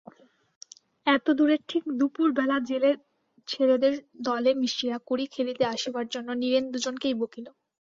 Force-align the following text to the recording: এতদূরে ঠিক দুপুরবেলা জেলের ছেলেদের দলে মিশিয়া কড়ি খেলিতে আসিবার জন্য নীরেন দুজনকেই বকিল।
এতদূরে 1.07 1.55
ঠিক 1.69 1.83
দুপুরবেলা 1.99 2.57
জেলের 2.69 2.95
ছেলেদের 3.47 3.93
দলে 4.21 4.51
মিশিয়া 4.61 4.95
কড়ি 5.07 5.25
খেলিতে 5.33 5.63
আসিবার 5.73 6.05
জন্য 6.13 6.29
নীরেন 6.41 6.65
দুজনকেই 6.73 7.15
বকিল। 7.21 7.45